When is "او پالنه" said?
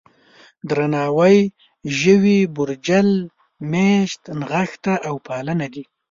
5.07-5.67